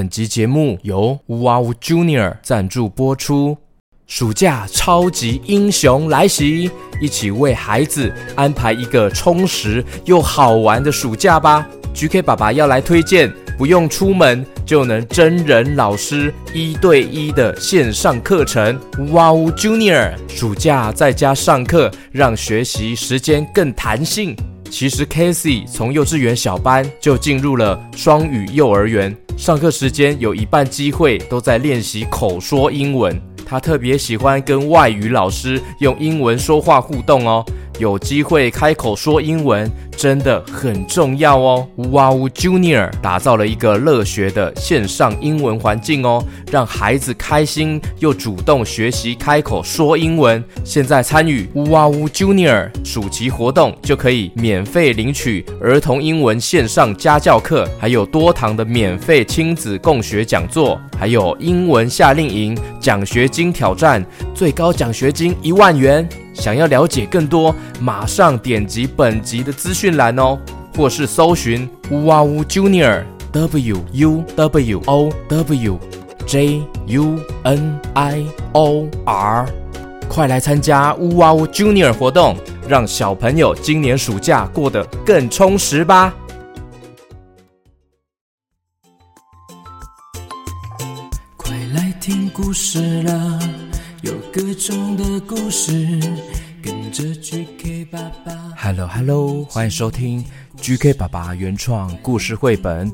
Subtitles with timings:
[0.00, 3.58] 本集节目由乌哇乌 Junior 赞助播出。
[4.06, 6.70] 暑假超级英雄来袭，
[7.02, 18.80] 一起为孩子安排一个充实又好玩的暑假吧！GK 爸爸要来推荐，不用出门就能真人老师一对一的线上课程。
[19.12, 24.34] 哇乌 Junior 暑假在家上课，让学习时间更弹性。
[24.70, 33.20] 其实 Casey 从幼稚园小班就进入了双语幼儿园，上课时间有一半机会都在练习口说英文。
[33.44, 37.44] 他特别喜欢跟外语老师用英文说话互动哦，
[37.80, 41.66] 有机会开口说英文真的很重要哦。
[41.92, 46.22] 哇乌 Junior 打造了一个乐学的线上英文环境哦，
[46.52, 50.44] 让孩子开心又主动学习开口说英文。
[50.62, 63.30] 现在参与哇乌 Junior 暑期活动就可以免费领取儿童英文线上家教课，还有多堂的免费亲子共学讲座，还有英文夏令营奖学。
[63.30, 66.06] 金挑战最高奖学金一万元，
[66.40, 70.38] 想要了解更多，马上点击本集的资讯栏哦，
[70.74, 75.78] 或是搜寻乌哇乌 Junior W U W O W
[76.26, 79.46] J U N I O R，
[80.08, 82.34] 快来参加乌哇乌 Junior 活动，
[82.66, 86.14] 让小朋友今年暑假过得更充实吧！
[91.36, 93.38] 快来听故事了，
[94.02, 95.72] 有各种的故事，
[96.62, 98.32] 跟着 GK 爸爸。
[98.56, 100.24] Hello Hello，欢迎收听
[100.56, 102.90] GK 爸爸原创故事绘本，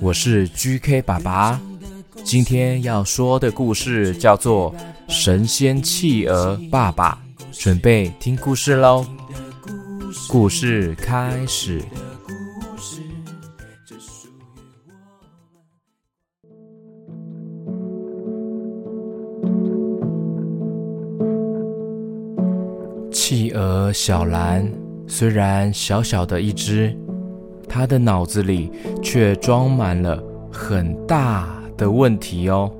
[0.00, 1.60] 我是 GK 爸爸。
[2.22, 4.72] 今天要说的故事叫做
[5.08, 7.18] 《神仙企鹅爸爸》，
[7.60, 9.04] 准备听故事喽。
[10.28, 11.82] 故事开始。
[23.92, 24.70] 小兰
[25.06, 26.96] 虽然小小的一只，
[27.68, 28.70] 它的脑子里
[29.02, 32.70] 却装满了很大的问题哦。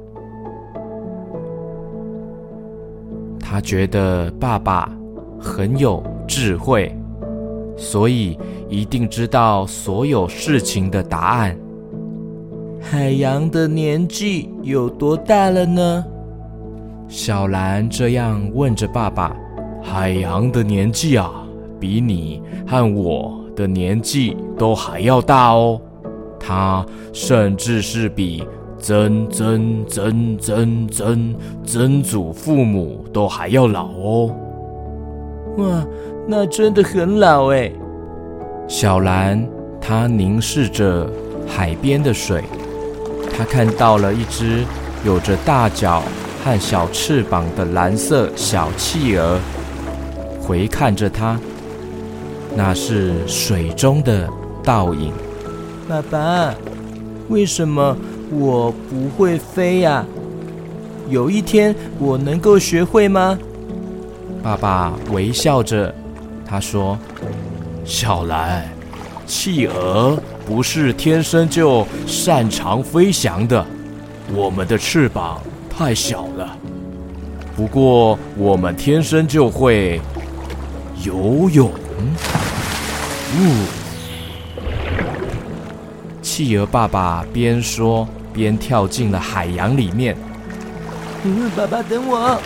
[3.41, 4.91] 它觉得爸爸
[5.41, 6.94] 很有智慧，
[7.77, 8.38] 所以
[8.69, 11.56] 一定知道所有事情的答案。
[12.81, 16.05] 海洋的年纪有多大了呢？
[17.09, 19.34] 小兰这样问着爸爸。
[19.83, 21.31] 海洋的年纪啊，
[21.81, 25.81] 比你和我的年纪都还要大哦。
[26.39, 28.44] 它甚至是比
[28.78, 31.34] 曾曾曾曾曾
[31.65, 34.34] 曾祖父母都还要老哦。
[35.56, 35.87] 哇，
[36.27, 37.72] 那真的很老哎。
[38.69, 39.44] 小蓝，
[39.81, 41.11] 它凝视着
[41.47, 42.44] 海边的水，
[43.37, 44.65] 它看到了一只
[45.05, 46.03] 有着大脚
[46.44, 49.38] 和小翅膀的蓝色小企鹅。
[50.48, 51.38] 回看着他，
[52.56, 54.26] 那是水中的
[54.64, 55.12] 倒影。
[55.86, 56.54] 爸爸，
[57.28, 57.94] 为什么
[58.31, 60.06] 我不会飞呀？
[61.10, 63.38] 有一天我能够学会吗？
[64.42, 65.94] 爸爸微笑着，
[66.47, 66.98] 他说
[67.84, 68.66] ：“小兰，
[69.26, 73.62] 企鹅不是天生就擅长飞翔的，
[74.34, 76.56] 我们的翅膀太小了。
[77.54, 80.00] 不过我们天生就会。”
[81.04, 81.70] 游泳，
[83.36, 83.64] 呜！
[86.20, 90.16] 企鹅爸爸边说边跳进了海洋里面。
[91.25, 92.41] 嗯，爸爸等我。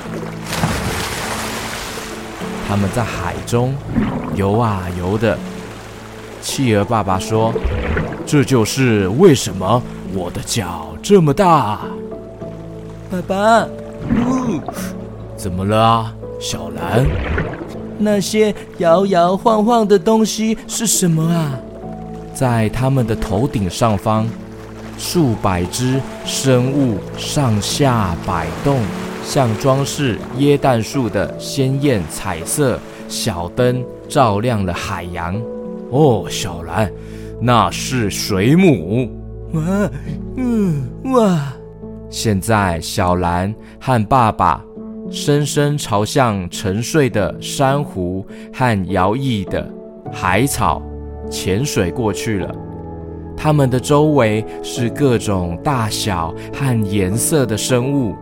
[2.68, 3.74] 他们在海中
[4.34, 5.38] 游啊游的。
[6.40, 7.54] 企鹅爸爸说
[8.26, 11.80] ：“这就是为什么我的脚这么大。”
[13.10, 14.60] 爸爸，呜，
[15.36, 17.06] 怎么了啊，小蓝？
[18.02, 21.58] 那些摇摇晃晃的东西是什么啊？
[22.34, 24.26] 在他们的头顶上方，
[24.98, 28.80] 数百只生物上下摆动，
[29.24, 32.78] 像装饰椰蛋树的鲜艳彩色
[33.08, 35.40] 小灯，照亮了海洋。
[35.90, 36.90] 哦，小兰，
[37.40, 39.10] 那是水母。
[39.52, 39.62] 哇，
[40.36, 41.52] 嗯，哇！
[42.08, 44.64] 现在小兰和爸爸。
[45.12, 49.68] 深深朝向沉睡的珊瑚和摇曳的
[50.10, 50.80] 海草
[51.30, 52.50] 潜水过去了。
[53.36, 58.14] 它们的周围是各种大小和颜色的生物。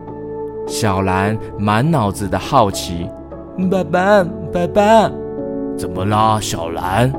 [0.67, 3.07] 小蓝满脑子的好奇
[3.71, 5.11] ：“爸爸，爸爸，
[5.77, 7.11] 怎么啦，小蓝？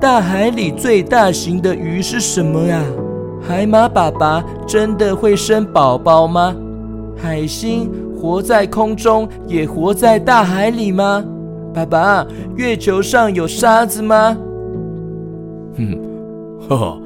[0.00, 2.82] 大海里最大型的鱼是什么呀？”
[3.40, 6.54] 海马爸爸真的会生宝宝吗？
[7.16, 7.90] 海星
[8.22, 11.24] 活在空中，也活在大海里吗？
[11.74, 12.24] 爸爸，
[12.54, 14.38] 月球上有沙子吗？
[15.76, 15.98] 哼，
[16.68, 17.02] 呵呵，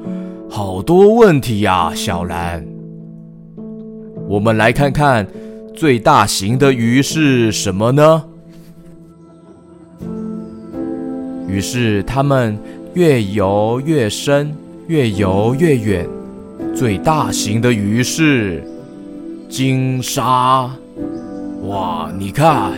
[0.47, 2.63] 好多问题呀，小兰。
[4.27, 5.25] 我们来看看
[5.73, 8.23] 最大型的鱼是什么呢？
[11.47, 12.55] 于是他们
[12.93, 14.55] 越游越深，
[14.85, 16.07] 越游越远。
[16.75, 18.63] 最大型的鱼是
[19.49, 20.69] 鲸鲨。
[21.67, 22.71] 哇，你看，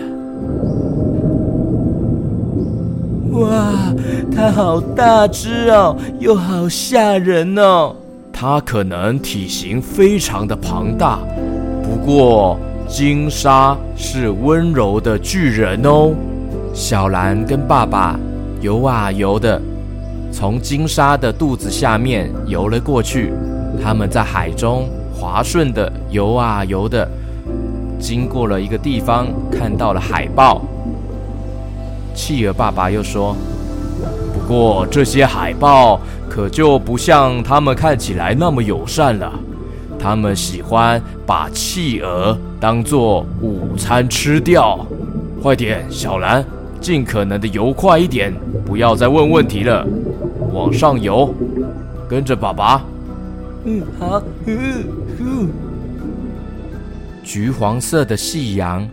[3.33, 3.93] 哇，
[4.35, 7.95] 它好大只哦，又好吓人哦。
[8.33, 11.19] 它可能体型非常的庞大，
[11.83, 12.57] 不过
[12.87, 16.11] 鲸鲨是温柔的巨人哦。
[16.73, 18.19] 小兰跟爸爸。
[18.61, 19.61] 游啊游的，
[20.33, 23.31] 从鲸鲨的肚子下面游了过去。
[23.81, 27.07] 他们在海中滑顺的游啊游的，
[27.99, 30.61] 经过了一个地方，看到了海豹。
[32.15, 33.35] 企鹅爸爸又说
[34.33, 35.99] ：“不过这些海豹
[36.29, 39.31] 可就不像他们看起来那么友善了。
[39.99, 44.79] 他们喜欢把企鹅当做午餐吃掉。
[45.41, 46.43] 快点，小兰。”
[46.81, 48.33] 尽可能的游快一点，
[48.65, 49.85] 不要再问问题了。
[50.53, 51.35] 往上游，
[52.07, 52.81] 跟着爸爸。
[53.65, 54.23] 嗯，好。
[54.45, 54.85] 嗯
[55.19, 55.49] 嗯。
[57.29, 58.89] 橘黄色的夕阳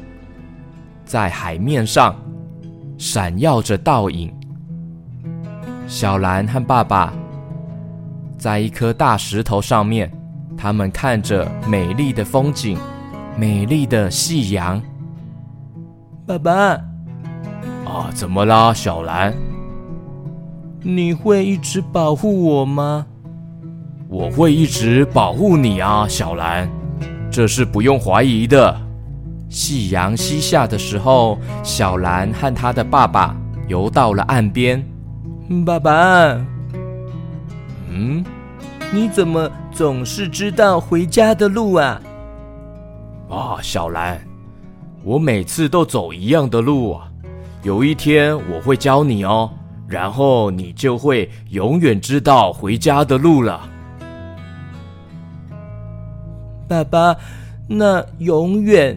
[1.07, 2.15] 在海面上
[2.99, 4.31] 闪耀着倒影。
[5.87, 7.15] 小兰和爸爸
[8.37, 10.13] 在一颗大石头上面，
[10.55, 12.77] 他们看着美丽的风景，
[13.39, 14.83] 美丽的夕阳。
[16.27, 16.53] 爸爸。
[17.87, 19.33] 啊，怎么啦，小兰？
[20.83, 23.07] 你会一直保护我吗？
[24.11, 26.69] 我会一直保护你啊，小兰，
[27.37, 28.75] 这是不用怀疑的。
[29.51, 33.37] 夕阳西下的时候，小兰和她的爸爸
[33.69, 34.83] 游到了岸边。
[35.67, 35.93] 爸爸，
[37.91, 38.25] 嗯，
[38.91, 42.01] 你怎么总是知道回家的路啊？
[43.29, 44.19] 啊，小兰，
[45.05, 47.07] 我每次都走一样的路啊。
[47.63, 49.51] 有一天我会教你哦，
[49.87, 53.61] 然后你就会永远知道回家的路了。
[56.69, 57.17] 爸爸，
[57.69, 58.97] 那永远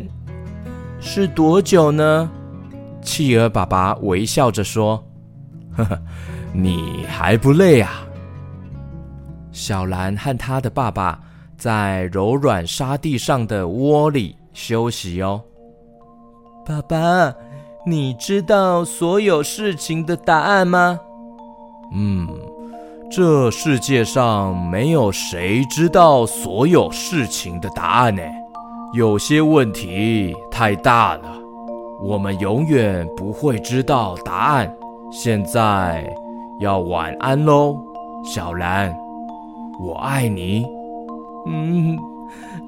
[1.00, 2.30] 是多久呢？
[3.02, 5.04] 企鹅爸爸微笑着说
[5.76, 6.00] ：“呵呵，
[6.54, 8.06] 你还不累啊？”
[9.52, 11.20] 小兰和她的爸爸
[11.58, 15.42] 在柔软沙地上的窝里休息哦。
[16.66, 17.34] 爸爸。
[17.86, 21.00] 你知道所有事情的答案吗？
[21.96, 22.28] 嗯，
[23.12, 28.22] 这世界上没有谁知道所有事情的答案呢。
[28.94, 31.24] 有些问题太大了，
[32.02, 34.72] 我们永远不会知道答案。
[35.12, 36.08] 现在
[36.60, 37.78] 要晚安喽，
[38.24, 38.96] 小兰，
[39.80, 40.66] 我爱你。
[41.48, 41.98] 嗯，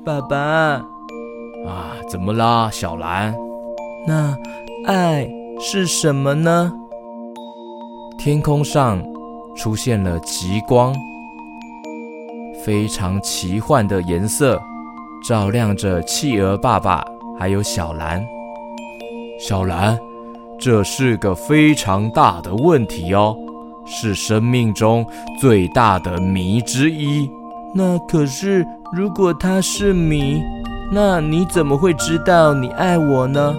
[0.03, 0.37] 爸爸。
[0.37, 3.35] 啊，怎么啦，小兰？
[4.07, 4.35] 那。
[4.87, 5.29] 爱
[5.59, 6.73] 是什么呢？
[8.17, 8.99] 天空上
[9.55, 10.93] 出现了极光，
[12.63, 14.61] 非常奇幻的颜色，
[15.27, 17.05] 照亮着企鹅爸爸
[17.37, 18.23] 还有小兰。
[19.39, 19.97] 小兰，
[20.59, 23.35] 这是个非常大的问题哦，
[23.85, 25.05] 是生命中
[25.39, 27.29] 最大的谜之一。
[27.73, 30.41] 那可是，如果它是谜，
[30.91, 33.55] 那你怎么会知道你爱我呢？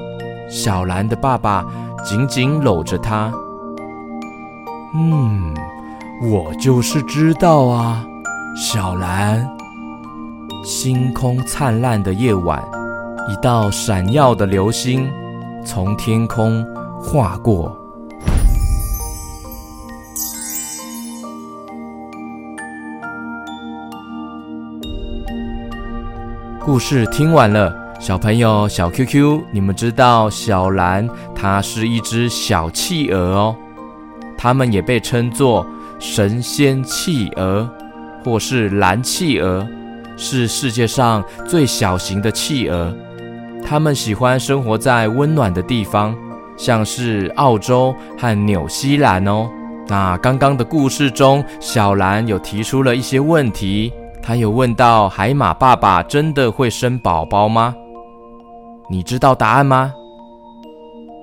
[0.49, 1.65] 小兰的爸爸
[2.05, 3.33] 紧紧搂着她。
[4.95, 5.55] 嗯，
[6.25, 8.07] 我就是知道啊，
[8.57, 9.45] 小兰。
[10.65, 12.63] 星空灿烂的夜晚，
[13.29, 15.11] 一道闪耀的流星
[15.65, 16.65] 从天空
[17.01, 17.77] 划过。
[26.61, 27.77] 故事听完了。
[27.99, 33.57] 小朋友，小 QQ，你们知道小蓝它是一只小企鹅哦，
[34.39, 35.67] 它们也被称作
[36.03, 37.71] 神仙企鹅，
[38.25, 39.65] 或是蓝企鹅，
[40.17, 42.93] 是世界上最小型的企鹅。
[43.65, 46.13] 它们喜欢生活在温暖的地方，
[46.57, 49.49] 像是澳洲和纽西兰哦。
[49.87, 57.77] 那刚刚的故事中，小兰有提出了一些问题，她有问到海马爸爸真的会生宝宝吗？
[58.91, 59.95] 你知道答案吗？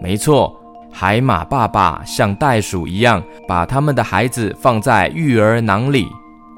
[0.01, 0.57] 没错，
[0.91, 6.07] 海马爸爸像袋鼠一样，把他们的孩子放在育儿囊里，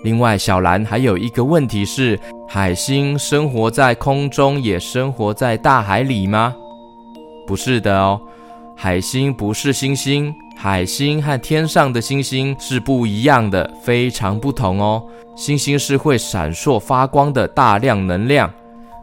[0.04, 6.56] 另外，小兰还有一个问题是：海星生活在空中，也生活在大海里吗？
[7.46, 8.20] 不是的哦，
[8.76, 15.04] 海星不是星星，海星和天上的星星是不一样的，非常不同哦。
[15.36, 18.52] 星星是会闪烁发光的大量能量，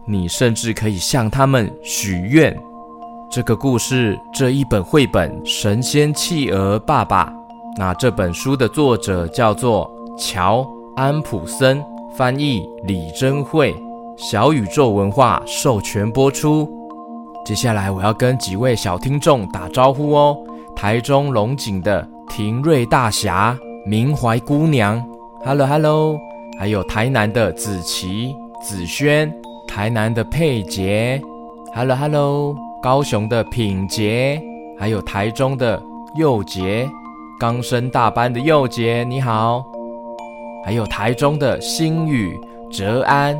[0.07, 2.57] 你甚至可以向他们许愿。
[3.31, 7.27] 这个故事，这一本绘本《神仙企鹅爸爸》，
[7.77, 10.67] 那这本书的作者叫做乔。
[10.97, 11.85] 安普森
[12.17, 13.73] 翻译，李珍慧，
[14.17, 16.69] 小宇宙文化授权播出。
[17.45, 20.37] 接下来我要跟几位小听众打招呼哦。
[20.75, 23.57] 台中龙井的廷瑞大侠、
[23.87, 25.01] 明怀姑娘
[25.45, 26.19] ，Hello Hello，
[26.59, 29.33] 还有台南的子琪、子轩，
[29.69, 31.23] 台南的佩杰
[31.73, 34.41] ，Hello Hello，高雄的品杰，
[34.79, 35.83] 还有台中的
[36.15, 36.89] 佑杰，
[37.39, 39.65] 刚升大班的佑杰，你好。
[40.65, 42.39] 还有台中的星宇、
[42.71, 43.37] 哲安，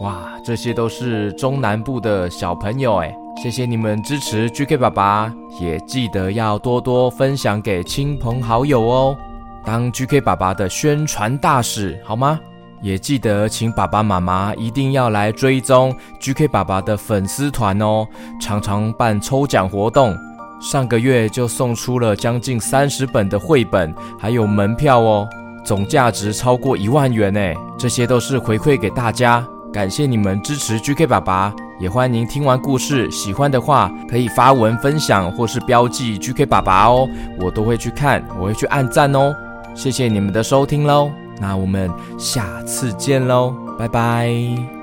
[0.00, 9.16] 哇，这些都是中南部的小朋友哎，谢谢你们支持 GK 爸爸，也记得要多多分享给亲朋好友哦，
[9.62, 12.40] 当 GK 爸爸的宣传大使好吗？
[12.82, 18.06] 也记得请爸爸妈妈一定要来追踪 GK 爸爸的粉丝团哦，
[18.40, 20.16] 常常办抽奖活动，
[20.60, 25.28] 上个月就送出了将近三十本的绘本，还有门票哦。
[25.62, 27.40] 总价值超过一万元呢，
[27.78, 37.06] 这些都是回馈给大家，感谢你们支持 GK 爸爸，也欢迎听完故事喜欢的话，可以发文分享或是标记 GK 爸爸哦，
[37.38, 39.36] 我都会去看，我会去按赞哦，
[39.74, 44.79] 谢谢你们的收听喽，那我们下次见喽，拜拜。